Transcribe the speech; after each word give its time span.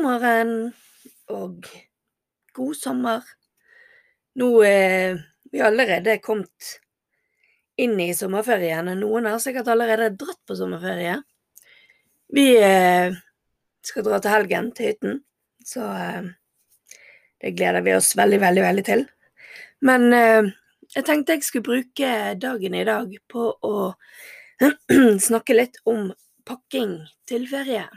God 0.00 0.06
morgen 0.08 0.52
og 1.28 1.66
god 2.56 2.76
sommer. 2.78 3.24
Nå 4.40 4.46
er 4.64 5.18
vi 5.52 5.60
allerede 5.60 6.14
kommet 6.24 6.70
inn 7.76 8.00
i 8.00 8.06
sommerferien, 8.16 8.88
og 8.88 8.96
noen 8.96 9.28
har 9.28 9.36
sikkert 9.44 9.68
allerede 9.68 10.08
dratt 10.16 10.40
på 10.48 10.56
sommerferie. 10.56 11.18
Vi 12.32 12.46
eh, 12.64 13.12
skal 13.84 14.08
dra 14.08 14.22
til 14.24 14.32
helgen 14.38 14.72
til 14.72 14.88
hytten, 14.88 15.20
så 15.68 15.92
eh, 15.92 16.32
det 17.44 17.52
gleder 17.60 17.84
vi 17.84 17.98
oss 18.00 18.14
veldig, 18.16 18.40
veldig, 18.40 18.66
veldig 18.70 18.88
til. 18.88 19.06
Men 19.84 20.10
eh, 20.16 20.52
jeg 20.96 21.10
tenkte 21.10 21.36
jeg 21.36 21.50
skulle 21.50 21.74
bruke 21.74 22.14
dagen 22.40 22.80
i 22.80 22.86
dag 22.88 23.18
på 23.28 23.50
å 23.52 23.90
snakke 25.28 25.60
litt 25.60 25.76
om 25.84 26.14
pakking 26.48 27.02
til 27.28 27.50
ferie. 27.52 27.90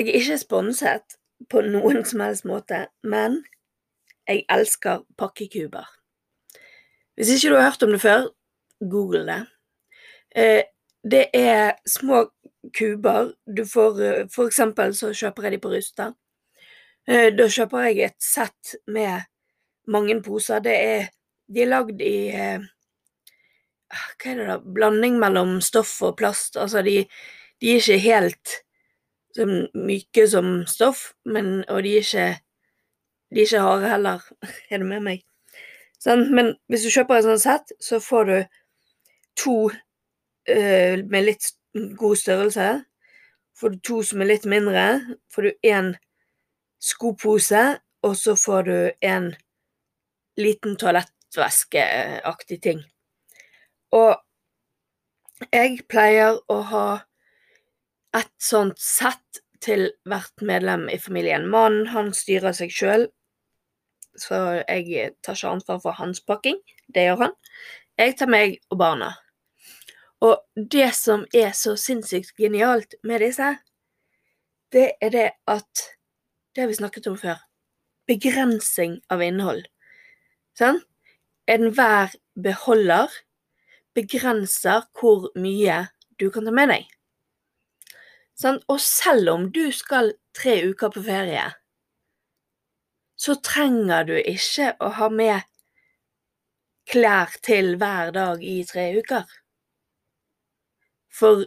Jeg 0.00 0.08
er 0.08 0.16
ikke 0.16 0.36
sponset 0.40 1.16
på 1.52 1.60
noen 1.60 2.06
som 2.08 2.22
helst 2.24 2.46
måte, 2.48 2.86
men 3.04 3.34
jeg 4.24 4.46
elsker 4.48 5.02
pakkekuber. 5.20 5.90
Hvis 7.20 7.34
ikke 7.34 7.50
du 7.50 7.56
har 7.58 7.66
hørt 7.68 7.84
om 7.84 7.92
det 7.92 7.98
før, 8.00 8.22
google 8.80 9.26
det. 9.28 9.42
Eh, 10.32 10.62
det 11.04 11.26
er 11.36 11.74
små 11.84 12.22
kuber. 12.78 13.34
Du 13.44 13.66
får 13.68 14.00
eh, 14.06 14.22
For 14.32 14.48
eksempel 14.48 14.96
så 14.96 15.12
kjøper 15.12 15.50
jeg 15.50 15.52
de 15.52 15.60
på 15.66 15.74
Rusta. 15.74 16.08
Eh, 17.04 17.28
da 17.36 17.50
kjøper 17.52 17.90
jeg 17.90 18.00
et 18.08 18.16
sett 18.24 18.74
med 18.88 19.28
mange 19.84 20.16
poser. 20.24 20.64
Det 20.64 20.78
er 20.78 21.10
De 21.50 21.60
er 21.60 21.70
lagd 21.74 22.00
i 22.00 22.30
eh, 22.30 22.64
Hva 23.92 24.32
er 24.32 24.40
det, 24.40 24.48
da? 24.48 24.58
Blanding 24.64 25.20
mellom 25.20 25.58
stoff 25.60 25.92
og 26.08 26.16
plast. 26.16 26.56
Altså, 26.56 26.80
de, 26.88 27.04
de 27.60 27.76
er 27.76 27.84
ikke 27.84 28.02
helt 28.08 28.60
sånn 29.36 29.68
myke 29.76 30.26
som 30.30 30.60
stoff, 30.70 31.10
men, 31.24 31.60
og 31.68 31.84
de 31.86 31.96
er 31.98 32.06
ikke 32.06 32.28
De 33.30 33.38
er 33.38 33.46
ikke 33.46 33.62
harde 33.62 33.90
heller. 33.92 34.22
Er 34.70 34.80
du 34.82 34.84
med 34.90 35.04
meg? 35.06 35.20
Sånn, 36.02 36.24
men 36.34 36.56
hvis 36.66 36.82
du 36.82 36.90
kjøper 36.90 37.20
et 37.20 37.26
sånt 37.28 37.42
sett, 37.44 37.72
så 37.78 38.00
får 38.02 38.24
du 38.26 38.36
to 39.38 39.56
uh, 39.70 40.94
med 41.04 41.26
litt 41.28 41.52
god 42.00 42.18
størrelse. 42.18 42.70
Får 43.54 43.74
du 43.74 43.78
to 43.86 44.00
som 44.02 44.24
er 44.24 44.32
litt 44.32 44.48
mindre, 44.50 44.86
får 45.30 45.46
du 45.46 45.68
én 45.70 45.92
skopose, 46.82 47.62
og 48.02 48.16
så 48.16 48.34
får 48.34 48.66
du 48.66 48.76
en 49.04 49.30
liten 50.40 50.74
toalettvæskeaktig 50.80 52.58
ting. 52.64 52.82
Og 53.92 54.16
jeg 55.52 55.82
pleier 55.88 56.40
å 56.48 56.60
ha 56.72 56.86
et 58.16 58.32
sånt 58.42 58.78
sett 58.80 59.40
til 59.62 59.90
hvert 60.08 60.42
medlem 60.42 60.88
i 60.90 60.98
familien. 60.98 61.46
Mannen, 61.50 61.90
han 61.92 62.12
styrer 62.16 62.54
seg 62.56 62.72
sjøl, 62.74 63.06
så 64.18 64.60
jeg 64.64 65.12
tar 65.22 65.36
ikke 65.36 65.54
ansvar 65.54 65.80
for 65.84 65.98
hans 66.00 66.22
pakking. 66.26 66.58
Det 66.90 67.06
gjør 67.06 67.26
han. 67.26 67.34
Jeg 68.00 68.16
tar 68.18 68.32
meg 68.32 68.56
og 68.72 68.80
barna. 68.80 69.12
Og 70.24 70.40
det 70.56 70.90
som 70.96 71.24
er 71.36 71.52
så 71.56 71.76
sinnssykt 71.80 72.34
genialt 72.40 72.96
med 73.06 73.22
disse, 73.24 73.54
det 74.72 74.92
er 75.00 75.10
det 75.14 75.30
at 75.50 75.88
Det 76.50 76.64
har 76.64 76.68
vi 76.68 76.74
snakket 76.74 77.06
om 77.06 77.14
før. 77.14 77.38
Begrensing 78.10 78.96
av 79.06 79.20
innhold. 79.22 79.68
Sånn? 80.58 80.80
Enhver 81.46 82.10
beholder 82.34 83.06
begrenser 83.94 84.88
hvor 84.98 85.28
mye 85.38 85.76
du 86.18 86.26
kan 86.34 86.48
ta 86.48 86.50
med 86.50 86.72
deg. 86.74 86.88
Sånn? 88.40 88.60
Og 88.72 88.80
selv 88.80 89.34
om 89.34 89.48
du 89.52 89.66
skal 89.74 90.14
tre 90.36 90.56
uker 90.70 90.92
på 90.94 91.02
ferie, 91.04 91.44
så 93.20 93.36
trenger 93.44 94.06
du 94.08 94.14
ikke 94.16 94.70
å 94.80 94.88
ha 94.96 95.10
med 95.12 95.44
klær 96.90 97.34
til 97.44 97.74
hver 97.80 98.14
dag 98.16 98.42
i 98.42 98.56
tre 98.66 98.86
uker. 98.96 99.26
For 101.12 101.44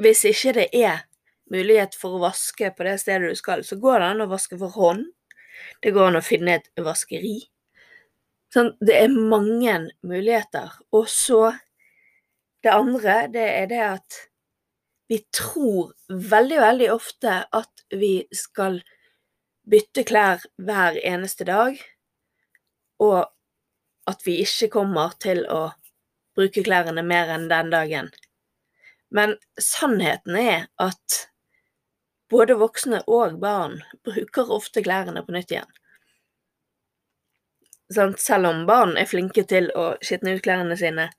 hvis 0.00 0.24
ikke 0.30 0.54
det 0.56 0.66
er 0.80 1.04
mulighet 1.52 1.96
for 1.98 2.16
å 2.16 2.22
vaske 2.24 2.70
på 2.76 2.86
det 2.86 2.96
stedet 3.02 3.30
du 3.34 3.38
skal, 3.38 3.64
så 3.66 3.76
går 3.82 4.00
det 4.00 4.10
an 4.14 4.24
å 4.24 4.30
vaske 4.30 4.58
for 4.60 4.72
hånd. 4.76 5.04
Det 5.84 5.92
går 5.92 6.10
an 6.10 6.20
å 6.20 6.24
finne 6.24 6.56
et 6.58 6.70
vaskeri. 6.80 7.36
Sånn, 8.54 8.72
det 8.80 8.96
er 9.04 9.12
mange 9.12 9.76
muligheter. 10.06 10.72
Og 10.96 11.08
så 11.10 11.50
Det 12.60 12.68
andre, 12.68 13.14
det 13.32 13.44
er 13.56 13.68
det 13.70 13.78
at 13.80 14.16
vi 15.10 15.18
tror 15.18 15.92
veldig, 16.08 16.60
veldig 16.60 16.88
ofte 16.92 17.32
at 17.50 17.80
vi 17.90 18.28
skal 18.30 18.76
bytte 19.66 20.04
klær 20.06 20.44
hver 20.62 20.98
eneste 21.02 21.46
dag, 21.48 21.80
og 23.02 23.24
at 24.06 24.22
vi 24.22 24.36
ikke 24.44 24.68
kommer 24.76 25.16
til 25.18 25.42
å 25.50 25.72
bruke 26.38 26.62
klærne 26.62 27.02
mer 27.02 27.32
enn 27.34 27.48
den 27.50 27.72
dagen. 27.74 28.12
Men 29.10 29.34
sannheten 29.58 30.38
er 30.38 30.68
at 30.78 31.18
både 32.30 32.54
voksne 32.62 33.02
og 33.10 33.40
barn 33.42 33.80
bruker 34.06 34.54
ofte 34.60 34.84
klærne 34.86 35.24
på 35.26 35.34
nytt 35.34 35.56
igjen. 35.56 35.74
Selv 37.90 38.46
om 38.52 38.62
barn 38.70 38.94
er 38.94 39.10
flinke 39.10 39.42
til 39.42 39.72
å 39.74 39.90
skitne 40.06 40.38
ut 40.38 40.46
klærne 40.46 40.78
sine, 40.78 41.10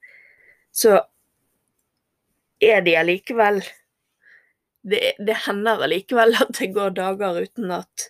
så 0.72 0.96
er 2.64 2.80
de 2.80 2.96
allikevel 2.96 3.60
det, 4.82 5.14
det 5.18 5.36
hender 5.46 5.84
allikevel 5.86 6.36
at 6.42 6.54
det 6.58 6.72
går 6.74 6.94
dager 6.98 7.42
uten 7.44 7.70
at 7.74 8.08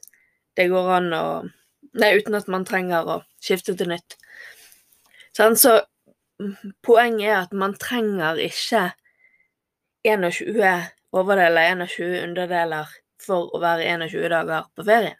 det 0.57 0.69
går 0.73 0.95
an 0.99 1.13
å 1.17 1.27
Nei, 1.93 2.15
uten 2.17 2.33
at 2.33 2.47
man 2.49 2.63
trenger 2.65 3.05
å 3.05 3.15
skifte 3.45 3.75
til 3.77 3.91
nytt. 3.91 4.15
Sånn, 5.37 5.59
så 5.61 5.75
poenget 6.81 7.27
er 7.27 7.35
at 7.43 7.51
man 7.53 7.75
trenger 7.77 8.39
ikke 8.41 8.87
21 10.09 10.87
overdeler, 11.13 11.85
21 11.85 12.23
underdeler 12.31 12.95
for 13.21 13.53
å 13.53 13.61
være 13.61 13.85
21 14.09 14.33
dager 14.33 14.71
på 14.73 14.87
ferie. 14.89 15.19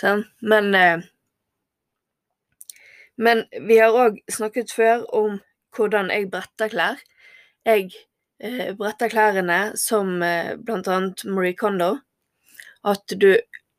Sånn. 0.00 0.24
Men 0.40 0.72
eh, 0.74 1.04
Men 3.20 3.42
vi 3.68 3.76
har 3.76 3.92
òg 3.92 4.14
snakket 4.32 4.70
før 4.72 5.02
om 5.12 5.34
hvordan 5.76 6.08
jeg 6.08 6.30
bretter 6.32 6.70
klær. 6.72 7.02
Jeg 7.68 7.90
eh, 8.40 8.72
bretter 8.76 9.10
klærne 9.12 9.60
som 9.78 10.22
eh, 10.22 10.56
annet 10.56 11.24
Marie 11.24 11.56
Kondo. 11.56 11.98
At 12.84 13.12
du 13.20 13.34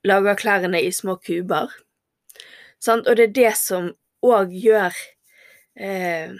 lager 0.05 0.37
klærne 0.37 0.81
i 0.81 0.91
små 0.91 1.17
kuber. 1.17 1.71
Sant? 2.79 3.07
Og 3.07 3.17
det 3.17 3.29
er 3.29 3.35
det 3.37 3.53
som 3.57 3.91
òg 4.25 4.53
gjør 4.53 4.93
eh, 5.77 6.33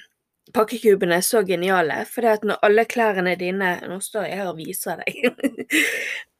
pakkekubene 0.53 1.21
så 1.25 1.43
geniale, 1.45 2.03
for 2.05 2.21
det 2.25 2.35
at 2.37 2.45
når 2.45 2.61
alle 2.65 2.85
klærne 2.89 3.35
dine 3.39 3.73
Nå 3.87 3.99
står 4.03 4.27
jeg 4.29 4.41
her 4.41 4.51
og 4.51 4.59
viser 4.59 5.01
deg. 5.01 5.31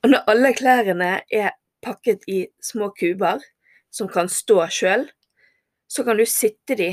og 0.04 0.10
når 0.13 0.30
alle 0.34 0.54
klærne 0.57 1.12
er 1.31 1.56
pakket 1.81 2.27
i 2.30 2.44
små 2.62 2.92
kuber 2.98 3.42
som 3.92 4.10
kan 4.10 4.30
stå 4.30 4.66
sjøl, 4.72 5.07
så 5.89 6.06
kan 6.07 6.18
du 6.18 6.25
sitte 6.30 6.77
de 6.77 6.92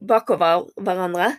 bakover 0.00 0.68
hverandre. 0.80 1.34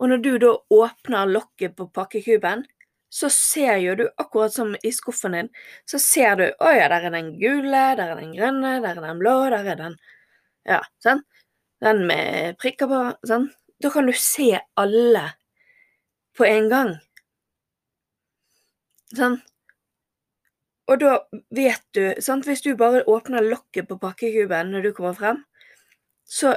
Og 0.00 0.10
når 0.10 0.22
du 0.24 0.32
da 0.42 0.52
åpner 0.76 1.30
lokket 1.30 1.76
på 1.76 1.88
pakkekuben, 1.94 2.64
så 3.08 3.30
ser 3.32 3.78
jo 3.80 3.94
du, 3.96 4.04
akkurat 4.20 4.52
som 4.52 4.74
i 4.84 4.92
skuffen 4.92 5.36
din, 5.36 5.48
så 5.88 5.98
ser 6.02 6.36
du 6.36 6.44
Å 6.50 6.72
ja, 6.74 6.88
der 6.92 7.06
er 7.08 7.14
den 7.14 7.32
gule, 7.40 7.84
der 7.96 8.12
er 8.12 8.20
den 8.20 8.34
grønne, 8.34 8.76
der 8.84 8.98
er 8.98 9.06
den 9.06 9.22
blå, 9.22 9.36
der 9.54 9.72
er 9.72 9.80
den 9.80 9.98
Ja, 10.66 10.82
sant? 11.00 11.24
den 11.84 12.06
med 12.08 12.56
prikker 12.60 12.88
på 12.90 13.00
sånn. 13.28 13.50
Da 13.84 13.90
kan 13.92 14.06
du 14.08 14.14
se 14.16 14.56
alle 14.80 15.26
på 16.36 16.46
en 16.48 16.70
gang. 16.72 16.94
Sånn. 19.16 19.36
Og 20.88 21.00
da 21.02 21.12
vet 21.54 21.82
du 21.96 22.14
sant? 22.22 22.46
Hvis 22.46 22.64
du 22.64 22.72
bare 22.78 23.04
åpner 23.10 23.44
lokket 23.44 23.88
på 23.90 23.98
pakkekuben 24.00 24.72
når 24.72 24.88
du 24.88 24.92
kommer 24.96 25.16
frem, 25.18 25.42
så 26.24 26.54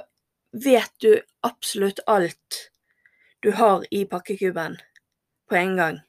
vet 0.54 0.92
du 1.04 1.12
absolutt 1.46 2.00
alt 2.08 2.69
du 3.44 3.52
har 3.52 3.86
i 3.92 4.06
pakkekuben 4.06 4.78
på 5.50 5.56
en 5.56 5.76
gang. 5.78 6.00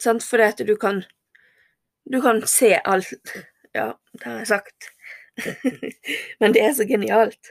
Sant? 0.00 0.24
Fordi 0.24 0.42
at 0.42 0.66
du 0.66 0.76
kan 0.76 1.04
Du 2.12 2.22
kan 2.22 2.46
se 2.46 2.80
alt. 2.84 3.12
Ja, 3.74 3.92
det 4.12 4.24
har 4.24 4.38
jeg 4.38 4.46
sagt. 4.46 4.86
Men 6.40 6.54
det 6.54 6.62
er 6.64 6.72
så 6.72 6.86
genialt. 6.88 7.50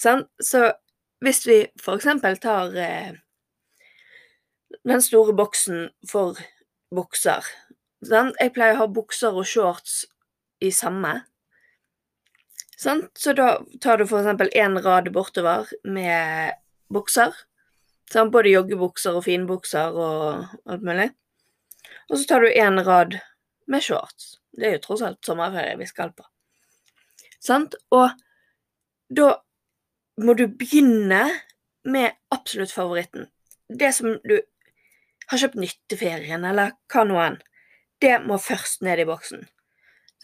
Sant? 0.00 0.28
Så 0.40 0.72
hvis 1.20 1.46
vi 1.46 1.66
for 1.80 2.00
eksempel 2.00 2.38
tar 2.40 2.72
eh, 2.72 3.12
den 4.84 5.02
store 5.02 5.36
boksen 5.36 5.90
for 6.08 6.40
bukser 6.94 7.44
sant? 8.06 8.36
Jeg 8.40 8.54
pleier 8.56 8.78
å 8.78 8.84
ha 8.84 8.88
bukser 8.88 9.36
og 9.36 9.46
shorts 9.48 10.04
i 10.64 10.70
samme. 10.74 11.20
Sant? 12.80 13.10
Så 13.18 13.34
da 13.36 13.58
tar 13.80 14.00
du 14.00 14.06
for 14.08 14.22
eksempel 14.22 14.48
én 14.56 14.78
rad 14.80 15.10
bortover 15.12 15.68
med 15.84 16.56
bukser. 16.92 17.34
Sant? 18.10 18.32
Både 18.34 18.52
joggebukser 18.52 19.16
og 19.18 19.26
finbukser 19.26 19.94
og 19.94 20.46
alt 20.70 20.86
mulig. 20.86 21.10
Og 22.10 22.18
så 22.18 22.26
tar 22.26 22.44
du 22.44 22.50
én 22.50 22.82
rad 22.86 23.20
med 23.70 23.84
shorts. 23.86 24.36
Det 24.50 24.66
er 24.66 24.76
jo 24.76 24.84
tross 24.84 25.04
alt 25.06 25.22
sommerferie 25.24 25.78
vi 25.78 25.86
skal 25.86 26.12
på. 26.16 26.26
Sant? 27.40 27.76
Og 27.94 28.10
da 29.10 29.30
må 30.20 30.34
du 30.36 30.46
begynne 30.48 31.22
med 31.86 32.16
absolutt 32.34 32.74
favoritten. 32.74 33.30
Det 33.68 33.92
som 33.94 34.18
du 34.26 34.40
har 35.30 35.38
kjøpt 35.38 35.60
nytt 35.62 35.78
til 35.88 36.00
ferien, 36.00 36.44
eller 36.44 36.74
hva 36.90 37.06
nå 37.06 37.18
enn. 37.22 37.38
Det 38.02 38.16
må 38.24 38.40
først 38.42 38.82
ned 38.82 39.02
i 39.02 39.06
boksen. 39.08 39.46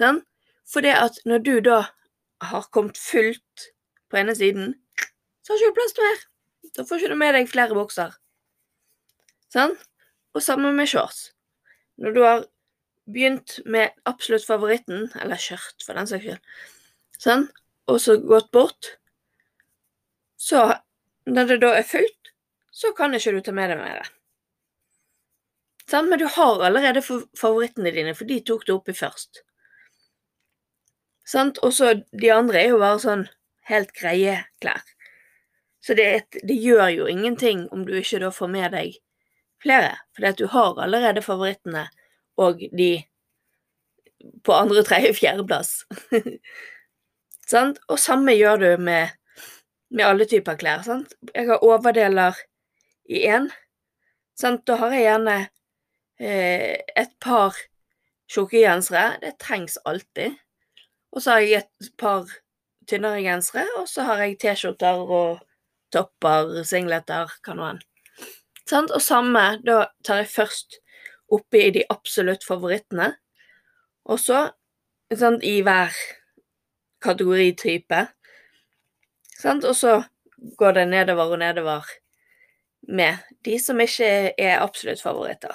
Sånn? 0.00 0.22
For 0.66 0.82
det 0.82 0.96
at 0.98 1.20
når 1.28 1.44
du 1.46 1.52
da 1.62 1.78
har 2.42 2.66
kommet 2.74 2.98
fullt 2.98 3.68
på 4.10 4.18
ene 4.18 4.34
siden, 4.34 4.74
så 5.46 5.54
har 5.54 5.60
du 5.60 5.68
ikke 5.68 5.78
plass 5.78 5.94
til 5.94 6.06
mer. 6.08 6.24
Da 6.76 6.84
får 6.84 7.00
ikke 7.00 7.14
du 7.14 7.20
med 7.20 7.34
deg 7.36 7.48
flere 7.50 7.76
bukser. 7.76 8.12
Sånn? 9.52 9.74
Og 10.36 10.44
sammen 10.44 10.76
med 10.76 10.90
shorts. 10.90 11.30
Når 11.96 12.12
du 12.12 12.22
har 12.24 12.44
begynt 13.08 13.60
med 13.64 13.94
absolutt 14.04 14.44
favoritten, 14.44 15.06
eller 15.22 15.40
skjørt 15.40 15.84
for 15.86 15.96
den 15.96 16.10
saks 16.10 16.26
skyld, 16.26 16.58
sånn? 17.22 17.46
og 17.86 18.00
så 18.02 18.16
gått 18.18 18.50
bort, 18.50 18.96
så 20.36 20.66
når 21.26 21.52
det 21.52 21.58
da 21.62 21.72
er 21.78 21.86
fullt, 21.86 22.32
så 22.74 22.92
kan 22.96 23.14
ikke 23.16 23.32
du 23.36 23.40
ta 23.46 23.54
med 23.56 23.70
deg 23.72 23.80
mer. 23.80 24.10
Sånn? 25.86 26.10
Men 26.10 26.20
du 26.20 26.26
har 26.34 26.64
allerede 26.66 27.02
favorittene 27.06 27.94
dine, 27.94 28.14
for 28.18 28.28
de 28.28 28.40
tok 28.44 28.66
du 28.66 28.74
oppi 28.74 28.94
først. 28.96 29.44
Sant? 31.26 31.62
Og 31.66 31.72
så 31.74 31.94
de 32.10 32.30
andre 32.34 32.60
er 32.60 32.74
jo 32.74 32.82
bare 32.82 33.00
sånn 33.02 33.24
helt 33.70 33.94
greie 33.96 34.40
klær. 34.62 34.82
Så 35.86 35.94
det, 35.94 36.26
det, 36.42 36.54
gjør 36.58 36.88
jo 36.90 37.06
ingenting 37.06 37.68
om 37.70 37.84
du 37.86 37.92
ikke 37.94 38.18
da 38.24 38.32
får 38.34 38.50
med 38.50 38.72
deg 38.74 38.96
flere, 39.62 39.92
fordi 40.16 40.32
at 40.32 40.40
du 40.40 40.48
har 40.50 40.80
allerede 40.82 41.22
favorittene 41.22 41.84
og 42.42 42.64
de 42.74 42.90
på 44.42 44.54
andre, 44.56 44.82
tredje, 44.82 45.12
fjerdeplass. 45.14 45.84
sant? 47.52 47.78
Og 47.86 48.00
samme 48.02 48.34
gjør 48.34 48.62
du 48.62 48.68
med, 48.82 49.14
med 49.94 50.08
alle 50.08 50.26
typer 50.26 50.58
klær. 50.58 50.82
Sant? 50.86 51.14
Jeg 51.34 51.46
har 51.52 51.62
overdeler 51.64 52.38
i 53.06 53.22
én. 53.30 53.46
Da 54.42 54.80
har 54.80 54.92
jeg 54.92 55.06
gjerne 55.06 55.36
eh, 56.18 56.74
et 56.98 57.14
par 57.22 57.56
tjukke 58.26 58.64
gensere. 58.64 59.20
Det 59.22 59.36
trengs 59.38 59.78
alltid. 59.86 60.34
Og 61.14 61.22
så 61.22 61.36
har 61.36 61.44
jeg 61.46 61.62
et 61.62 61.92
par 61.98 62.26
tynnere 62.90 63.22
gensere, 63.22 63.64
og 63.78 63.86
så 63.88 64.04
har 64.06 64.24
jeg 64.24 64.40
T-skjorter 64.42 65.06
og 65.06 65.38
topper, 65.96 66.60
singleter, 66.68 67.32
nå 67.48 67.70
enn. 67.72 67.82
Og 68.86 69.00
samme, 69.02 69.44
da 69.64 69.86
tar 70.04 70.24
jeg 70.24 70.32
først 70.34 70.80
oppi 71.32 71.68
de 71.74 71.84
absolutt 71.90 72.44
favorittene, 72.46 73.12
og 74.06 74.20
så 74.22 74.48
sant, 75.14 75.44
i 75.46 75.60
hver 75.66 75.94
kategoritype. 77.02 78.06
Sant? 79.36 79.64
Og 79.64 79.76
så 79.76 80.00
går 80.58 80.72
det 80.80 80.88
nedover 80.88 81.32
og 81.36 81.38
nedover 81.38 81.86
med 82.88 83.22
de 83.44 83.58
som 83.58 83.80
ikke 83.82 84.32
er 84.38 84.60
absolutt 84.62 85.02
favoritter. 85.02 85.54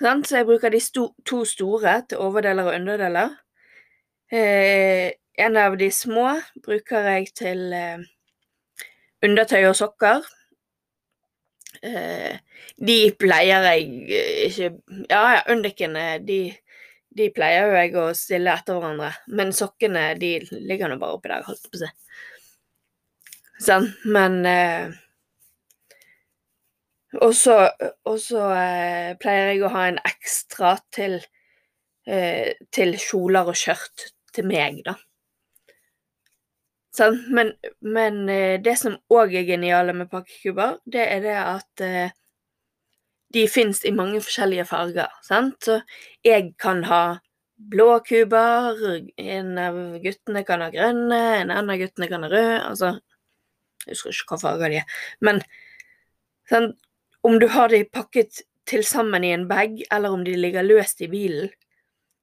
Så 0.00 0.36
jeg 0.36 0.46
bruker 0.48 0.72
de 0.72 0.80
sto 0.80 1.10
to 1.28 1.44
store 1.44 2.00
til 2.08 2.22
overdeler 2.24 2.70
og 2.70 2.74
underdeler. 2.74 3.34
Eh, 4.32 5.12
en 5.38 5.56
av 5.56 5.76
de 5.76 5.90
små 5.92 6.38
bruker 6.64 7.08
jeg 7.10 7.28
til 7.36 7.72
eh, 7.76 8.00
undertøy 9.26 9.64
og 9.68 9.76
sokker. 9.78 10.24
Eh, 11.82 12.36
de 12.76 12.96
pleier 13.16 13.64
jeg 13.70 13.84
eh, 14.12 14.40
ikke 14.50 14.66
Ja, 15.08 15.20
ja, 15.36 15.42
undikene, 15.52 16.04
de, 16.26 16.40
de 17.16 17.28
pleier 17.32 17.70
jo 17.70 17.76
jeg 17.78 17.94
å 17.96 18.06
stille 18.16 18.54
etter 18.54 18.78
hverandre. 18.78 19.12
Men 19.32 19.54
sokkene, 19.56 20.10
de 20.20 20.36
ligger 20.50 20.90
nå 20.92 20.98
bare 21.00 21.18
oppi 21.18 21.32
der, 21.32 21.46
holdt 21.46 21.70
på 21.70 21.80
å 21.80 21.84
si. 21.84 21.92
Sånn, 23.60 23.90
men 24.08 24.40
eh, 24.48 24.92
og 27.18 27.34
så, 27.34 27.56
eh, 28.54 29.16
pleier 29.18 29.52
jeg 29.52 29.64
å 29.66 29.72
ha 29.74 29.86
en 29.88 29.98
ekstra 30.06 30.76
til, 30.94 31.18
eh, 32.06 32.54
til 32.70 32.94
kjoler 32.96 33.50
og 33.50 33.58
skjørt 33.58 34.12
til 34.32 34.46
meg, 34.46 34.84
da. 34.86 34.94
Sånn, 37.00 37.16
men, 37.32 37.54
men 37.80 38.24
eh, 38.28 38.58
det 38.60 38.74
som 38.76 38.98
òg 39.08 39.32
er 39.38 39.46
geniale 39.48 39.94
med 39.96 40.10
pakkekuber, 40.12 40.80
det 40.84 41.06
er 41.08 41.22
det 41.24 41.36
at 41.40 41.84
eh, 41.86 42.16
de 43.32 43.46
fins 43.48 43.80
i 43.88 43.92
mange 43.94 44.20
forskjellige 44.20 44.66
farger. 44.68 45.08
Sant? 45.24 45.56
Så 45.64 45.78
jeg 46.26 46.52
kan 46.60 46.82
ha 46.90 47.20
blå 47.72 47.88
kuber, 48.04 48.76
en 49.16 49.56
av 49.60 49.78
guttene 50.02 50.44
kan 50.48 50.64
ha 50.64 50.68
grønne, 50.74 51.20
en 51.38 51.54
annen 51.54 51.72
av 51.72 51.80
guttene 51.80 52.08
kan 52.10 52.26
ha 52.26 52.30
rød. 52.32 52.52
Altså, 52.66 52.92
jeg 53.86 53.94
husker 53.94 54.14
ikke 54.16 54.34
hva 54.34 54.42
farger 54.44 54.74
de 54.74 54.80
er. 54.82 55.02
Men 55.24 55.42
sant? 56.50 56.76
Om 57.20 57.34
du 57.36 57.50
har 57.52 57.68
de 57.68 57.82
pakket 57.84 58.38
til 58.64 58.80
sammen 58.88 59.26
i 59.28 59.34
en 59.34 59.42
bag, 59.48 59.74
eller 59.92 60.14
om 60.16 60.22
de 60.24 60.38
ligger 60.40 60.64
løst 60.64 61.02
i 61.04 61.08
bilen, 61.12 61.50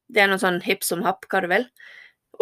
det 0.09 0.23
er 0.23 0.31
noe 0.31 0.41
sånn 0.41 0.57
hipp 0.65 0.81
som 0.87 1.03
happ, 1.05 1.27
hva 1.29 1.43
du 1.43 1.51
vil. 1.51 1.67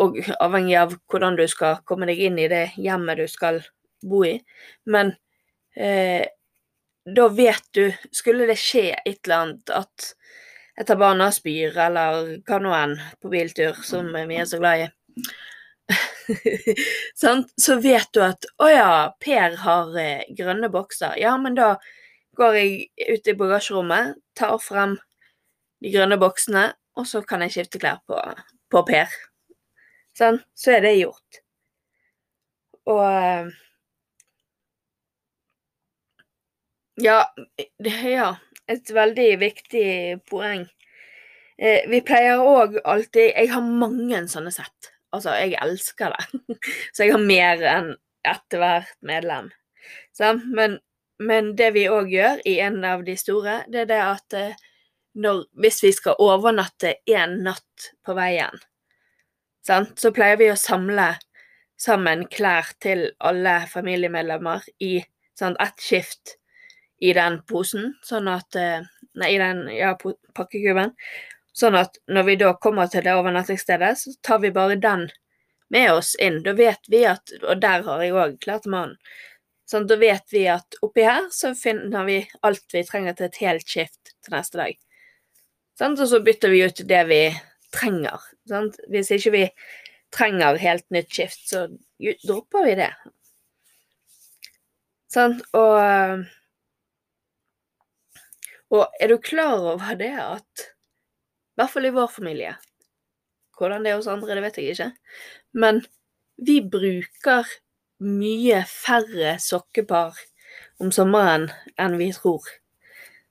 Og 0.02 0.18
avhengig 0.44 0.76
av 0.80 0.96
hvordan 1.12 1.38
du 1.40 1.46
skal 1.48 1.80
komme 1.88 2.08
deg 2.10 2.20
inn 2.28 2.40
i 2.42 2.50
det 2.52 2.66
hjemmet 2.76 3.22
du 3.22 3.28
skal 3.32 3.62
bo 4.04 4.24
i. 4.28 4.36
Men 4.92 5.14
eh, 5.76 6.26
da 7.06 7.28
vet 7.30 7.64
du 7.78 7.84
Skulle 8.12 8.48
det 8.50 8.58
skje 8.58 8.90
et 8.98 9.20
eller 9.28 9.38
annet 9.38 9.74
at 9.84 10.12
et 10.76 10.90
av 10.92 11.00
barna 11.00 11.30
spyr, 11.32 11.72
eller 11.80 12.34
hva 12.44 12.58
nå 12.60 12.74
enn, 12.76 12.98
på 13.24 13.30
biltur, 13.32 13.78
som 13.88 14.10
vi 14.12 14.36
er 14.36 14.48
så 14.50 14.58
glad 14.60 14.82
i, 14.84 14.88
så 17.64 17.78
vet 17.82 18.10
du 18.14 18.22
at 18.26 18.48
å 18.62 18.70
ja, 18.72 18.90
Per 19.22 19.58
har 19.62 20.00
eh, 20.02 20.26
grønne 20.38 20.70
bokser. 20.74 21.16
Ja, 21.22 21.36
men 21.42 21.58
da 21.58 21.76
går 22.36 22.58
jeg 22.60 23.14
ut 23.16 23.30
i 23.30 23.38
bagasjerommet, 23.38 24.18
tar 24.38 24.58
frem 24.60 24.98
de 25.84 25.94
grønne 25.94 26.18
boksene, 26.20 26.68
og 26.96 27.08
så 27.08 27.22
kan 27.28 27.46
jeg 27.46 27.56
skifte 27.56 27.82
klær 27.82 28.02
på, 28.08 28.20
på 28.72 28.84
Per. 28.88 29.16
Sånn, 30.16 30.40
så 30.56 30.78
er 30.78 30.86
det 30.86 30.96
gjort. 31.00 31.42
Og 32.86 33.52
Ja, 37.02 37.20
ja 38.06 38.30
et 38.72 38.90
veldig 38.90 39.28
viktig 39.42 39.88
poeng. 40.30 40.64
Eh, 41.60 41.84
vi 41.92 42.00
pleier 42.04 42.42
òg 42.42 42.80
alltid 42.84 43.36
Jeg 43.36 43.52
har 43.52 43.62
mange 43.62 44.24
sånne 44.32 44.52
sett. 44.52 44.92
Altså, 45.16 45.36
jeg 45.40 45.56
elsker 45.62 46.16
det. 46.16 46.58
Så 46.96 47.06
jeg 47.06 47.14
har 47.16 47.22
mer 47.24 47.62
enn 47.70 47.94
etter 48.26 48.60
hvert 48.60 48.96
medlem. 49.06 49.52
Sånn? 50.18 50.42
Men 50.56 50.80
men 51.18 51.54
det 51.56 51.72
vi 51.76 51.86
òg 51.88 52.10
gjør 52.12 52.42
i 52.48 52.58
en 52.60 52.82
av 52.84 53.06
de 53.08 53.16
store, 53.16 53.62
det 53.72 53.86
er 53.86 53.92
det 53.92 54.00
at 54.04 54.36
eh, 54.36 54.64
når, 55.16 55.46
hvis 55.64 55.78
vi 55.86 55.92
skal 55.96 56.18
overnatte 56.20 56.98
én 57.08 57.38
natt 57.46 57.92
på 58.04 58.16
veien, 58.18 58.60
sant, 59.68 59.96
så 60.00 60.12
pleier 60.16 60.40
vi 60.42 60.52
å 60.52 60.60
samle 60.60 61.14
sammen 61.82 62.26
klær 62.32 62.72
til 62.82 63.10
alle 63.20 63.60
familiemedlemmer 63.72 64.64
i 64.84 64.98
sånn 65.38 65.58
ett 65.60 65.82
skift 65.84 66.38
i 67.04 67.12
den 67.14 67.42
posen, 67.50 67.94
sånn 68.04 68.30
at 68.32 68.56
eh, 68.60 68.86
Nei, 69.16 69.30
i 69.32 69.38
den 69.40 69.62
ja, 69.72 69.94
pakkekuben. 70.36 70.90
Sånn 71.56 71.78
at 71.80 71.96
når 72.12 72.26
vi 72.28 72.34
da 72.42 72.50
kommer 72.60 72.90
til 72.92 73.06
det 73.06 73.14
overnattingsstedet, 73.16 73.94
så 73.96 74.12
tar 74.28 74.42
vi 74.44 74.50
bare 74.52 74.76
den 74.76 75.06
med 75.72 75.92
oss 75.94 76.18
inn. 76.20 76.42
Da 76.44 76.52
vet 76.52 76.90
vi 76.92 77.06
at 77.08 77.32
Og 77.42 77.62
der 77.64 77.86
har 77.86 78.04
jeg 78.04 78.12
òg 78.12 78.36
til 78.44 78.74
mannen. 78.74 78.98
Sånn, 79.66 79.88
da 79.88 79.96
vet 79.98 80.28
vi 80.36 80.44
at 80.52 80.76
oppi 80.86 81.08
her 81.08 81.30
så 81.34 81.54
finner 81.58 82.04
vi 82.06 82.20
alt 82.46 82.76
vi 82.76 82.84
trenger 82.86 83.16
til 83.16 83.30
et 83.30 83.40
helt 83.42 83.72
skift 83.72 84.12
til 84.12 84.36
neste 84.36 84.60
dag. 84.60 84.76
Sånn, 85.80 85.96
og 85.96 86.12
så 86.12 86.20
bytter 86.22 86.52
vi 86.54 86.62
ut 86.68 86.84
det 86.92 87.02
vi 87.10 87.22
trenger. 87.76 88.24
Sant? 88.50 88.80
Hvis 88.92 89.12
ikke 89.14 89.34
vi 89.36 89.44
trenger 90.16 90.60
helt 90.62 90.88
nytt 90.96 91.12
skift, 91.12 91.44
så 91.50 91.68
dropper 92.26 92.66
vi 92.70 92.80
det. 92.80 92.94
Sant? 95.12 95.44
Og 95.56 96.26
Og 98.74 98.88
er 99.00 99.12
du 99.12 99.18
klar 99.22 99.60
over 99.62 99.98
det 100.00 100.14
at 100.20 100.64
I 100.66 101.60
hvert 101.60 101.72
fall 101.72 101.88
i 101.88 101.94
vår 101.96 102.10
familie 102.12 102.56
Hvordan 103.56 103.86
det 103.86 103.94
er 103.94 104.00
hos 104.00 104.10
andre, 104.12 104.36
det 104.36 104.42
vet 104.44 104.58
jeg 104.60 104.74
ikke. 104.74 104.90
Men 105.56 105.78
vi 106.36 106.58
bruker 106.60 107.48
mye 108.04 108.58
færre 108.68 109.38
sokkepar 109.40 110.18
om 110.84 110.90
sommeren 110.92 111.46
enn 111.80 111.96
vi 111.96 112.10
tror. 112.12 112.44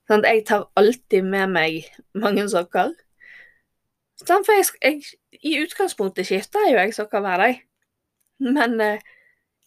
Sånn, 0.09 0.25
jeg 0.25 0.41
tar 0.49 0.65
alltid 0.81 1.29
med 1.29 1.53
meg 1.53 1.85
mange 2.17 2.47
sokker. 2.49 2.95
Sånn, 4.21 4.45
for 4.47 4.55
jeg, 4.55 4.67
jeg, 4.79 5.39
i 5.43 5.57
utgangspunktet 5.59 6.27
skifter 6.27 6.63
jeg 6.63 6.75
jo 6.75 6.83
jeg 6.83 6.95
sokker 6.95 7.23
hver 7.23 7.41
dag. 7.43 7.57
Men 8.45 8.79
eh, 8.83 9.03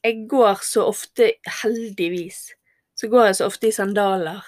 jeg 0.04 0.24
går 0.30 0.62
så 0.64 0.86
ofte, 0.88 1.34
heldigvis, 1.62 2.46
så 2.96 3.10
går 3.12 3.28
jeg 3.28 3.38
så 3.40 3.48
ofte 3.50 3.68
i 3.68 3.74
sandaler. 3.74 4.46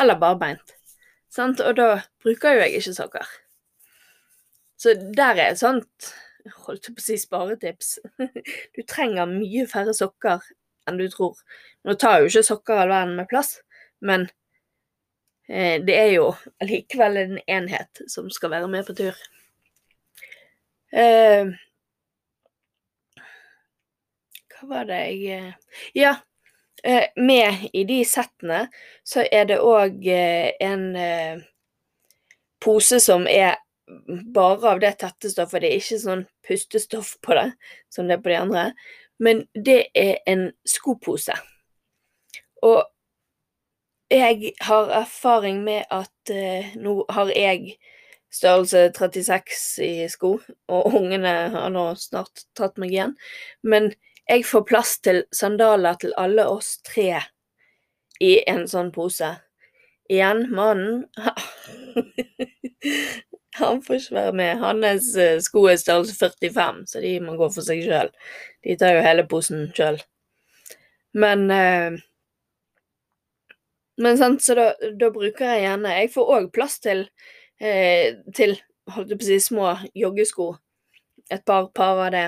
Eller 0.00 0.20
barbeint. 0.20 0.76
Sant? 1.32 1.62
Og 1.64 1.76
da 1.78 1.88
bruker 2.22 2.56
jo 2.56 2.64
jeg 2.64 2.80
ikke 2.80 2.96
sokker. 2.96 3.34
Så 4.76 4.92
der 5.16 5.40
er 5.40 5.50
et 5.50 5.60
sånt 5.60 6.12
holdt 6.66 6.90
på 6.92 7.00
å 7.00 7.04
si 7.04 7.16
sparetips. 7.20 7.96
Du 8.76 8.82
trenger 8.86 9.28
mye 9.30 9.66
færre 9.70 9.94
sokker 9.96 10.44
enn 10.86 11.00
du 11.00 11.06
tror. 11.10 11.38
Nå 11.86 11.96
tar 11.98 12.20
jo 12.20 12.30
ikke 12.30 12.44
sokker 12.46 12.82
all 12.82 12.92
verden 12.92 13.16
med 13.18 13.28
plass, 13.30 13.56
men 14.04 14.28
det 15.46 15.94
er 15.94 16.08
jo 16.10 16.30
allikevel 16.58 17.20
en 17.20 17.36
enhet 17.46 18.00
som 18.10 18.26
skal 18.34 18.50
være 18.50 18.70
med 18.70 18.86
på 18.88 18.96
tur. 18.98 19.18
Eh, 20.90 21.52
hva 24.56 24.68
var 24.70 24.88
det 24.88 25.02
jeg 25.10 25.36
eh, 25.36 25.52
Ja, 25.94 26.14
eh, 26.84 27.08
med 27.16 27.68
i 27.72 27.84
de 27.88 28.00
settene 28.08 28.66
så 29.04 29.26
er 29.30 29.48
det 29.50 29.60
òg 29.60 30.06
eh, 30.08 30.54
en 30.62 30.88
eh, 30.96 31.42
pose 32.62 33.00
som 33.02 33.26
er 33.28 33.58
bare 34.34 34.72
av 34.72 34.80
det 34.82 34.96
tette 35.02 35.30
stoffet. 35.30 35.62
Det 35.62 35.70
er 35.70 35.82
ikke 35.82 36.00
sånn 36.02 36.24
pustestoff 36.46 37.16
på 37.22 37.36
det, 37.38 37.50
som 37.92 38.08
det 38.08 38.16
er 38.16 38.22
på 38.24 38.32
de 38.32 38.38
andre. 38.40 38.64
Men 39.22 39.44
det 39.54 39.92
er 39.94 40.18
en 40.26 40.48
skopose. 40.66 41.36
Og 42.66 42.82
jeg 44.12 44.52
har 44.60 44.90
erfaring 45.02 45.62
med 45.64 45.84
at 45.90 46.30
eh, 46.30 46.74
nå 46.78 47.04
har 47.10 47.30
jeg 47.34 47.76
størrelse 48.32 48.90
36 48.94 49.84
i 49.84 50.08
sko, 50.10 50.36
og 50.68 50.94
ungene 50.94 51.34
har 51.54 51.70
nå 51.72 51.88
snart 51.98 52.44
tatt 52.58 52.76
meg 52.78 52.92
igjen. 52.94 53.16
Men 53.62 53.92
jeg 54.28 54.46
får 54.46 54.66
plass 54.68 54.96
til 55.02 55.24
sandaler 55.34 55.98
til 56.02 56.14
alle 56.18 56.46
oss 56.50 56.76
tre 56.86 57.22
i 58.22 58.38
en 58.50 58.66
sånn 58.70 58.92
pose. 58.94 59.36
Igjen, 60.10 60.46
mannen 60.54 61.06
Han 63.56 63.80
får 63.82 63.96
ikke 63.96 64.14
være 64.14 64.32
med. 64.36 64.58
Hans 64.60 65.06
eh, 65.16 65.38
sko 65.40 65.62
er 65.70 65.78
størrelse 65.80 66.12
45, 66.18 66.82
så 66.90 67.00
de 67.00 67.14
må 67.24 67.38
gå 67.40 67.46
for 67.54 67.64
seg 67.64 67.80
sjøl. 67.86 68.10
De 68.60 68.76
tar 68.76 68.98
jo 68.98 69.04
hele 69.06 69.24
posen 69.30 69.70
sjøl. 69.74 69.96
Men 71.16 71.46
eh, 71.50 71.96
Men 73.96 74.18
sant, 74.20 74.42
så 74.44 74.54
da, 74.58 74.70
da, 75.00 75.10
bruker 75.12 75.48
jeg 75.48 75.62
gjerne 75.64 75.92
Jeg 75.96 76.10
får 76.12 76.32
òg 76.36 76.48
plass 76.52 76.78
til, 76.84 77.06
eh, 77.60 78.18
til 78.36 78.56
holdt 78.92 79.14
jeg 79.14 79.20
på 79.20 79.24
å 79.24 79.28
si, 79.28 79.38
små 79.40 79.70
joggesko. 79.96 80.50
Et 81.32 81.42
par 81.46 81.70
par 81.74 82.02
av 82.04 82.10
det. 82.14 82.26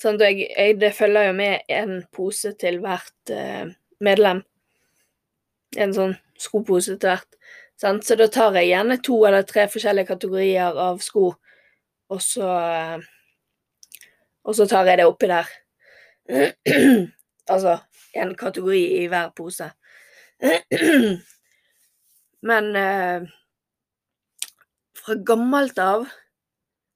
Sånn, 0.00 0.20
jeg, 0.20 0.46
jeg, 0.52 0.76
det 0.80 0.92
følger 0.96 1.30
jo 1.30 1.34
med 1.36 1.72
en 1.72 1.98
pose 2.14 2.52
til 2.60 2.78
hvert 2.84 3.32
eh, 3.32 3.66
medlem. 4.04 4.44
En 5.76 5.92
sånn 5.96 6.14
skopose 6.40 6.96
til 6.96 7.10
hvert. 7.10 7.36
Sant? 7.80 8.06
Så 8.06 8.16
da 8.16 8.28
tar 8.32 8.56
jeg 8.56 8.70
gjerne 8.70 9.00
to 9.04 9.18
eller 9.28 9.44
tre 9.44 9.66
forskjellige 9.72 10.08
kategorier 10.14 10.78
av 10.86 11.02
sko, 11.04 11.30
og 12.12 12.22
så 12.22 12.48
Og 14.46 14.54
så 14.54 14.62
tar 14.70 14.86
jeg 14.86 15.00
det 15.00 15.06
oppi 15.08 15.26
der. 15.26 15.48
altså 17.52 17.78
en 18.14 18.34
kategori 18.38 18.82
i 19.02 19.06
hver 19.10 19.32
pose. 19.36 19.66
Men 22.50 22.76
eh, 22.76 23.22
fra 24.98 25.14
gammelt 25.14 25.78
av 25.78 26.06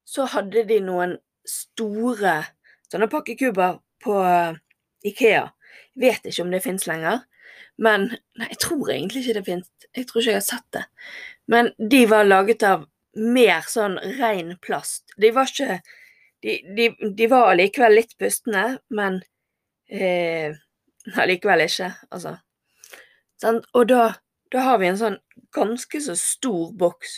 så 0.05 0.27
hadde 0.33 0.63
de 0.67 0.79
noen 0.83 1.17
store 1.47 2.35
sånne 2.91 3.07
pakkekuber 3.11 3.79
på 4.03 4.15
Ikea. 5.07 5.45
Jeg 5.95 6.01
vet 6.03 6.25
ikke 6.27 6.45
om 6.45 6.51
det 6.53 6.63
fins 6.65 6.87
lenger. 6.89 7.23
Men 7.81 8.09
Nei, 8.11 8.49
jeg 8.51 8.59
tror 8.63 8.91
egentlig 8.91 9.23
ikke 9.23 9.37
det 9.39 9.45
fins. 9.47 9.69
Jeg 9.95 10.07
tror 10.07 10.21
ikke 10.21 10.33
jeg 10.33 10.39
har 10.39 10.47
sett 10.47 10.67
det. 10.75 10.83
Men 11.51 11.71
de 11.91 12.01
var 12.11 12.27
laget 12.27 12.63
av 12.67 12.85
mer 13.17 13.65
sånn 13.67 13.97
ren 14.19 14.55
plast. 14.63 15.11
De 15.17 15.33
var 15.35 15.49
ikke 15.51 15.81
De, 16.41 16.55
de, 16.73 16.87
de 17.13 17.25
var 17.29 17.51
allikevel 17.51 17.93
litt 17.99 18.15
pustne, 18.17 18.63
men 18.89 19.19
eh, 19.93 20.55
allikevel 21.21 21.61
ikke, 21.67 21.91
altså. 22.09 22.31
Sånn, 23.41 23.61
og 23.73 23.87
da, 23.89 24.03
da, 24.53 24.63
har 24.67 24.79
vi 24.81 24.91
en 24.91 24.99
sånn 24.99 25.17
ganske 25.55 26.01
så 26.03 26.15
stor 26.19 26.71
boks 26.77 27.17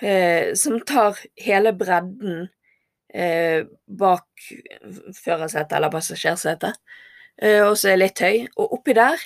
eh, 0.00 0.52
som 0.58 0.78
tar 0.88 1.20
hele 1.44 1.74
bredden 1.76 2.46
eh, 3.12 3.68
bak 3.86 4.46
førersetet 5.18 5.76
eller 5.76 5.92
passasjersetet, 5.92 6.80
eh, 7.42 7.60
og 7.66 7.76
så 7.76 7.92
er 7.92 8.00
litt 8.00 8.24
høy. 8.24 8.46
Og 8.56 8.78
oppi 8.78 8.96
der 8.96 9.20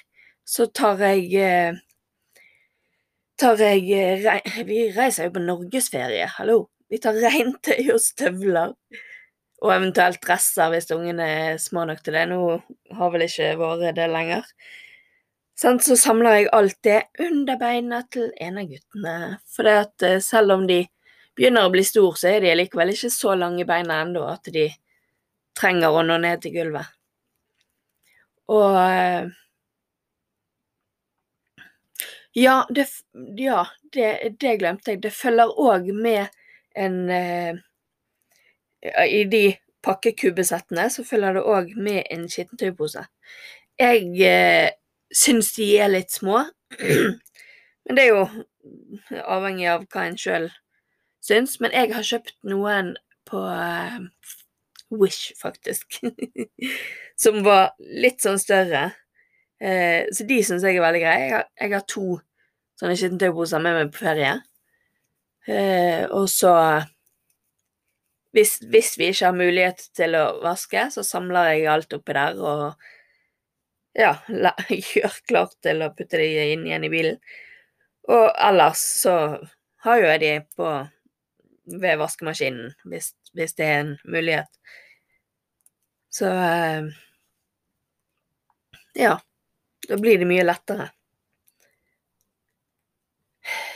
så 0.47 0.66
tar 0.75 1.02
jeg 1.06 1.30
eh, 1.42 1.78
tar 3.38 3.61
jeg 3.61 4.25
rei, 4.25 4.40
Vi 4.66 4.87
reiser 4.97 5.28
jo 5.28 5.37
på 5.37 5.45
norgesferie, 5.45 6.26
hallo. 6.38 6.64
Vi 6.90 6.99
tar 7.02 7.18
regntøy 7.18 7.90
og 7.95 8.00
støvler. 8.02 8.75
Og 9.64 9.73
eventuelt 9.73 10.21
dresser 10.23 10.71
hvis 10.73 10.90
ungene 10.95 11.26
er 11.26 11.61
små 11.61 11.87
nok 11.88 12.02
til 12.04 12.16
det. 12.18 12.26
Nå 12.30 12.40
har 12.99 13.12
vel 13.14 13.25
ikke 13.26 13.54
vært 13.61 13.97
det 13.97 14.09
lenger. 14.12 14.50
Så 15.56 15.96
samler 15.96 16.34
jeg 16.36 16.48
alt 16.52 16.76
det 16.84 16.98
under 17.25 17.56
beina 17.56 18.02
til 18.12 18.28
en 18.44 18.58
av 18.60 18.68
guttene. 18.68 19.14
For 19.48 19.68
at 19.70 20.04
eh, 20.04 20.18
selv 20.20 20.52
om 20.58 20.66
de 20.68 20.82
begynner 21.36 21.64
å 21.64 21.72
bli 21.72 21.84
store, 21.84 22.16
så 22.20 22.28
er 22.34 22.44
de 22.44 22.52
likevel 22.58 22.92
ikke 22.92 23.12
så 23.12 23.32
lange 23.38 23.64
beina 23.68 24.02
ennå 24.04 24.26
at 24.28 24.52
de 24.52 24.68
trenger 25.56 25.96
å 25.96 26.04
nå 26.04 26.20
ned 26.20 26.44
til 26.44 26.58
gulvet. 26.58 26.92
Og 28.52 28.76
ja, 32.36 32.66
det, 32.70 32.86
ja, 33.40 33.66
det, 33.92 34.36
det 34.40 34.56
glemte 34.60 34.92
jeg. 34.92 35.00
Det 35.02 35.12
følger 35.16 35.56
òg 35.56 35.88
med 35.96 36.26
en 36.76 36.98
eh, 37.08 37.56
I 39.08 39.22
de 39.32 39.46
pakkekubbesettene 39.86 40.84
så 40.92 41.04
følger 41.08 41.38
det 41.38 41.44
òg 41.48 41.72
med 41.80 42.02
en 42.12 42.26
skittentøypose. 42.28 43.06
Jeg 43.80 44.04
eh, 44.20 44.68
syns 45.14 45.52
de 45.56 45.68
er 45.80 45.92
litt 45.92 46.14
små, 46.14 46.44
men 47.86 47.98
det 47.98 48.06
er 48.06 48.12
jo 48.12 48.25
avhengig 49.22 49.68
av 49.70 49.86
hva 49.92 50.06
en 50.08 50.18
sjøl 50.20 50.48
syns. 51.25 51.58
Men 51.62 51.75
jeg 51.75 51.92
har 51.94 52.06
kjøpt 52.06 52.36
noen 52.48 52.94
på 53.28 53.42
eh, 53.50 54.00
Wish, 54.94 55.32
faktisk, 55.40 55.98
som 57.22 57.42
var 57.46 57.72
litt 57.78 58.22
sånn 58.22 58.38
større. 58.38 58.88
Eh, 59.58 60.06
så 60.14 60.26
de 60.28 60.42
syns 60.46 60.66
jeg 60.66 60.78
er 60.78 60.84
veldig 60.84 61.02
greie. 61.02 61.22
Jeg 61.25 61.34
har, 61.34 61.48
jeg 61.58 61.75
har 61.75 61.86
to 61.90 62.18
sånne 62.76 62.98
skittentøyposer 62.98 63.62
med 63.64 63.78
meg 63.78 63.94
på 63.94 64.04
ferie. 64.04 64.36
Eh, 65.46 66.04
og 66.10 66.28
så 66.30 66.52
hvis, 68.36 68.58
hvis, 68.68 68.94
vi 68.98 69.10
ikke 69.10 69.30
har 69.30 69.36
mulighet 69.36 69.86
til 69.96 70.16
å 70.18 70.25
vaske, 70.42 70.88
så 70.92 71.04
samler 71.06 71.54
jeg 71.54 71.70
alt 71.72 71.94
oppi 71.96 72.16
der 72.16 72.36
og 72.36 72.88
ja, 73.97 74.12
la, 74.29 74.53
gjør 74.95 75.21
klart 75.29 75.57
til 75.65 75.83
å 75.85 75.93
putte 75.97 76.21
de 76.21 76.29
inn 76.53 76.67
igjen 76.69 76.85
i 76.87 76.93
bilen. 76.93 77.21
Og 78.12 78.29
ellers 78.31 78.83
så 79.03 79.17
har 79.87 80.03
jo 80.03 80.11
jeg 80.12 80.23
de 80.23 80.33
på 80.59 80.73
ved 81.81 81.99
vaskemaskinen, 81.99 82.75
hvis, 82.87 83.11
hvis 83.35 83.57
det 83.59 83.67
er 83.67 83.81
en 83.81 83.95
mulighet. 84.07 84.50
Så 86.12 86.31
eh, 86.31 86.93
ja. 88.97 89.17
Da 89.88 89.97
blir 90.00 90.19
det 90.19 90.26
mye 90.26 90.43
lettere. 90.47 90.88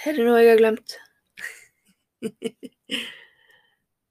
Er 0.06 0.16
det 0.16 0.24
noe 0.26 0.40
jeg 0.42 0.54
har 0.54 0.62
glemt? 0.62 0.96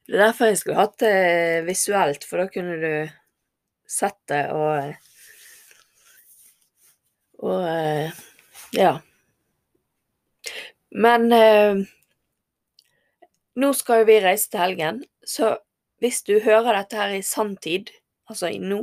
Det 0.09 0.17
er 0.17 0.23
derfor 0.23 0.47
jeg 0.49 0.57
skulle 0.57 0.79
hatt 0.79 0.95
det 1.03 1.65
visuelt, 1.67 2.23
for 2.25 2.41
da 2.41 2.47
kunne 2.49 2.77
du 2.81 3.11
sett 3.85 4.17
det 4.31 4.39
og 4.49 4.95
Og 7.39 7.63
ja. 8.75 8.99
Men 10.89 11.31
eh, 11.31 11.81
nå 13.59 13.71
skal 13.77 14.01
jo 14.01 14.09
vi 14.09 14.19
reise 14.23 14.49
til 14.49 14.61
helgen, 14.63 15.03
så 15.25 15.57
hvis 15.99 16.21
du 16.25 16.39
hører 16.39 16.73
dette 16.79 16.97
her 16.97 17.13
i 17.17 17.23
sanntid, 17.25 17.91
altså 18.29 18.49
i 18.53 18.59
nå, 18.61 18.81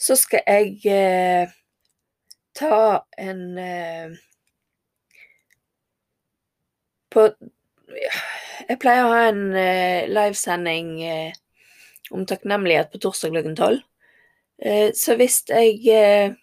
så 0.00 0.16
skal 0.16 0.42
jeg 0.46 0.80
eh, 0.88 1.52
ta 2.56 3.04
en 3.20 3.42
eh, 3.58 4.18
På 7.10 7.26
Jeg 8.70 8.78
pleier 8.78 9.04
å 9.04 9.10
ha 9.10 9.22
en 9.28 9.40
eh, 9.58 10.06
livesending 10.08 10.90
eh, 11.02 11.32
om 12.14 12.22
takknemlighet 12.26 12.92
på 12.92 13.00
torsdag 13.02 13.34
klokken 13.34 13.56
tolv. 13.58 13.82
Eh, 14.62 14.92
så 14.94 15.16
hvis 15.18 15.42
jeg 15.50 15.80
eh, 15.90 16.36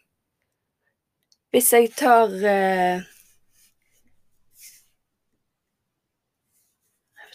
Hvis 1.56 1.70
jeg 1.72 1.94
tar 1.96 2.34
eh, 2.44 3.06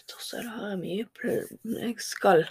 Torsdag 0.05 0.43
da 0.45 0.51
har 0.53 0.73
jeg 0.75 0.81
mye 0.83 1.37
jeg 1.79 1.95
skal 2.03 2.43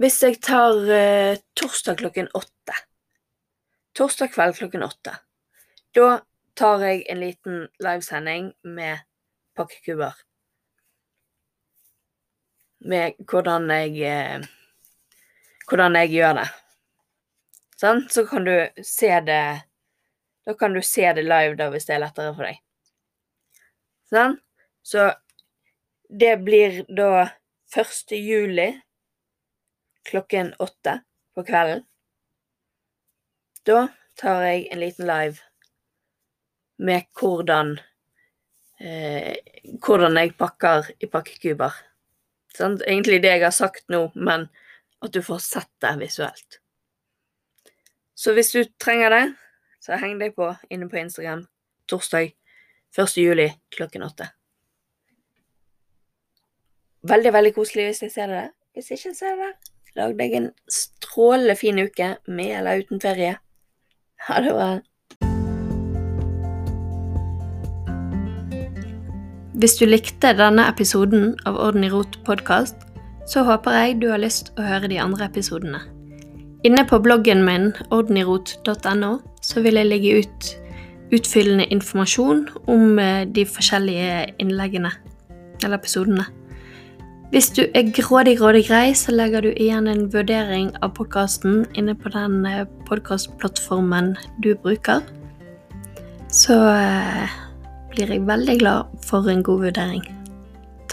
Hvis 0.00 0.22
jeg 0.24 0.38
tar 0.44 0.80
eh, 0.96 1.42
torsdag 1.60 2.00
klokken 2.00 2.30
åtte 2.32 2.78
Torsdag 3.94 4.32
kveld 4.34 4.56
klokken 4.56 4.82
åtte. 4.82 5.12
Da 5.94 6.24
tar 6.58 6.80
jeg 6.82 7.04
en 7.12 7.20
liten 7.20 7.60
livesending 7.78 8.48
med 8.66 9.04
pakkekuber. 9.54 10.16
Med 12.90 13.20
hvordan 13.30 13.70
jeg 13.70 14.00
eh, 14.08 14.48
Hvordan 15.68 16.00
jeg 16.00 16.10
gjør 16.16 16.34
det. 16.40 16.48
Sånn? 17.78 18.02
Så 18.10 18.26
kan 18.26 18.48
du 18.48 18.56
se 18.82 19.12
det 19.28 19.44
Da 20.44 20.54
kan 20.54 20.74
du 20.74 20.82
se 20.82 21.12
det 21.12 21.24
live 21.24 21.56
da, 21.56 21.70
hvis 21.72 21.86
det 21.88 21.96
er 21.96 22.04
lettere 22.04 22.34
for 22.36 22.48
deg. 22.48 22.60
Sånn? 24.12 24.36
Så 24.84 25.08
det 26.12 26.36
blir 26.44 26.82
da 26.92 27.30
1. 27.74 28.12
juli 28.18 28.68
klokken 30.04 30.52
åtte 30.60 30.98
på 31.34 31.44
kvelden. 31.48 31.82
Da 33.64 33.88
tar 34.20 34.44
jeg 34.44 34.66
en 34.70 34.82
liten 34.82 35.08
live 35.08 35.40
med 36.76 37.08
hvordan 37.16 37.78
eh, 38.80 39.34
Hvordan 39.80 40.18
jeg 40.20 40.34
pakker 40.36 40.90
i 41.00 41.08
pakkekuber. 41.08 41.72
Sånn? 42.52 42.76
Egentlig 42.84 43.22
det 43.24 43.30
jeg 43.32 43.42
har 43.46 43.54
sagt 43.54 43.88
nå, 43.88 44.10
men 44.14 44.44
at 45.00 45.14
du 45.14 45.22
får 45.24 45.40
sett 45.40 45.70
det 45.80 45.94
visuelt. 46.02 46.58
Så 48.14 48.34
hvis 48.36 48.52
du 48.52 48.60
trenger 48.80 49.10
det, 49.10 49.22
så 49.84 49.98
heng 50.00 50.16
deg 50.20 50.32
på 50.36 50.48
inne 50.72 50.88
på 50.88 50.96
Instagram 50.96 51.44
torsdag 51.90 52.32
1. 52.96 53.16
juli 53.20 53.50
klokken 53.76 54.06
åtte. 54.06 54.30
Veldig, 57.04 57.32
veldig 57.36 57.52
koselig 57.52 57.90
hvis 57.90 58.02
jeg 58.06 58.12
ser 58.14 58.32
det. 58.32 58.44
Hvis 58.72 58.88
ikke, 58.96 59.12
så 59.14 59.26
er 59.28 59.34
det 59.36 59.48
der. 59.48 59.54
Lag 59.94 60.14
deg 60.18 60.32
en 60.34 60.46
strålende 60.72 61.54
fin 61.60 61.78
uke 61.78 62.14
med 62.26 62.54
eller 62.58 62.80
uten 62.80 63.02
ferie. 63.02 63.36
Ha 64.26 64.40
det 64.40 64.54
bra. 64.56 64.70
Hvis 69.54 69.76
du 69.78 69.84
likte 69.86 70.32
denne 70.34 70.64
episoden 70.72 71.36
av 71.46 71.60
Orden 71.60 71.84
i 71.84 71.92
rot 71.92 72.18
podkast, 72.24 72.88
så 73.28 73.44
håper 73.44 73.76
jeg 73.76 74.00
du 74.00 74.08
har 74.10 74.24
lyst 74.24 74.50
å 74.58 74.64
høre 74.64 74.88
de 74.90 74.98
andre 75.00 75.28
episodene. 75.28 75.84
Inne 76.64 76.88
på 76.88 76.98
bloggen 77.04 77.44
min 77.44 77.70
ordenirot.no 77.92 79.12
så 79.44 79.62
vil 79.64 79.76
jeg 79.78 79.90
legge 79.90 80.20
ut 80.22 80.52
utfyllende 81.14 81.66
informasjon 81.72 82.46
om 82.70 82.98
eh, 82.98 83.26
de 83.28 83.44
forskjellige 83.46 84.34
innleggene, 84.42 84.90
eller 85.62 85.78
episodene. 85.78 86.26
Hvis 87.34 87.50
du 87.50 87.64
er 87.74 87.90
grådig, 87.90 88.36
grådig 88.38 88.62
grei, 88.68 88.94
så 88.94 89.12
legger 89.12 89.42
du 89.42 89.50
igjen 89.50 89.88
en 89.90 90.06
vurdering 90.12 90.68
av 90.86 90.92
podkasten 90.94 91.64
inne 91.74 91.96
på 91.98 92.12
den 92.14 92.44
podkastplattformen 92.86 94.12
du 94.44 94.52
bruker. 94.54 95.02
Så 96.30 96.54
eh, 96.70 97.34
blir 97.90 98.14
jeg 98.14 98.26
veldig 98.26 98.58
glad 98.62 98.94
for 99.02 99.26
en 99.30 99.42
god 99.42 99.66
vurdering. 99.66 100.06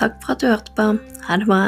Takk 0.01 0.17
for 0.23 0.33
at 0.33 0.41
du 0.41 0.49
hørte 0.49 0.75
på. 0.77 0.91
Ha 1.27 1.37
det 1.37 1.49
bra. 1.49 1.63